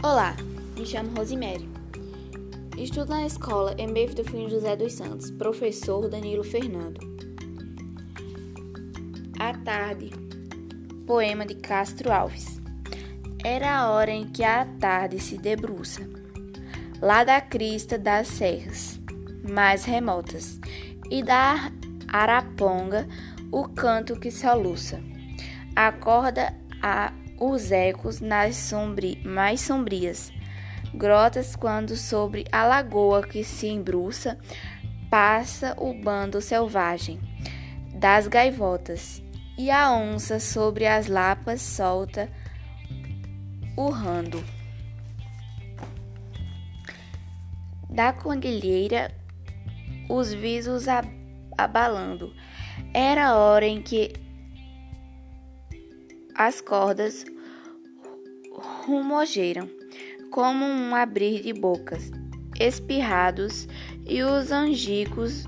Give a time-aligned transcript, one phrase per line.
[0.00, 0.36] Olá,
[0.78, 1.68] me chamo Rosemary.
[2.76, 7.00] Estudo na escola Embeif do Filho José dos Santos, professor Danilo Fernando.
[9.40, 10.10] À tarde,
[11.04, 12.60] poema de Castro Alves.
[13.44, 16.08] Era a hora em que a tarde se debruça,
[17.02, 19.00] lá da crista das serras
[19.50, 20.60] mais remotas,
[21.10, 21.72] e da
[22.06, 23.08] araponga
[23.50, 25.02] o canto que soluça.
[25.74, 30.32] Acorda a os ecos nas sombri mais sombrias
[30.94, 34.38] grotas quando sobre a lagoa que se embruça
[35.10, 37.20] passa o bando selvagem
[37.94, 39.22] das gaivotas
[39.56, 42.30] e a onça sobre as lapas solta
[43.76, 44.42] urrando
[47.88, 49.10] da cordilheira
[50.08, 50.86] os visos
[51.56, 52.32] abalando.
[52.94, 54.12] Era a hora em que
[56.38, 57.24] as cordas
[58.86, 59.68] rumogeiram,
[60.30, 62.12] como um abrir de bocas,
[62.60, 63.66] espirrados,
[64.06, 65.44] e os angicos,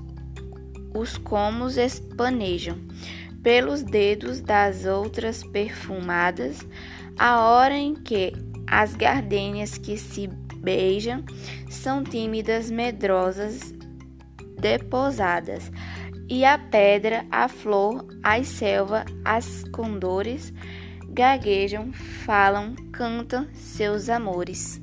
[0.93, 2.77] os comos espanejam
[3.41, 6.59] pelos dedos das outras perfumadas,
[7.17, 8.33] a hora em que
[8.67, 11.23] as gardênias que se beijam
[11.69, 13.73] são tímidas, medrosas,
[14.59, 15.71] deposadas,
[16.31, 20.53] e a pedra, a flor, a selva, as condores,
[21.09, 24.81] gaguejam, falam, cantam seus amores.